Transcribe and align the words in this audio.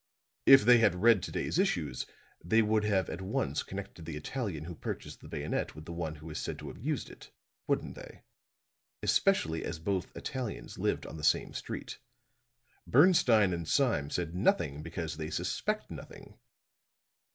"If 0.47 0.63
they 0.65 0.79
had 0.79 0.95
read 1.03 1.21
to 1.21 1.31
day's 1.31 1.59
issues 1.59 2.07
they 2.43 2.63
would 2.63 2.83
have 2.85 3.07
at 3.07 3.21
once 3.21 3.61
connected 3.61 4.03
the 4.05 4.17
Italian 4.17 4.63
who 4.63 4.73
purchased 4.73 5.21
the 5.21 5.29
bayonet 5.29 5.75
with 5.75 5.85
the 5.85 5.93
one 5.93 6.15
who 6.15 6.29
is 6.31 6.39
said 6.39 6.57
to 6.57 6.69
have 6.69 6.79
used 6.79 7.07
it 7.11 7.29
wouldn't 7.67 7.93
they; 7.93 8.23
especially 9.03 9.63
as 9.63 9.77
both 9.77 10.11
Italians 10.17 10.79
lived 10.79 11.05
on 11.05 11.17
the 11.17 11.23
same 11.23 11.53
street? 11.53 11.99
Bernstine 12.87 13.53
and 13.53 13.67
Sime 13.67 14.09
said 14.09 14.33
nothing 14.33 14.81
because 14.81 15.17
they 15.17 15.29
suspect 15.29 15.91
nothing. 15.91 16.39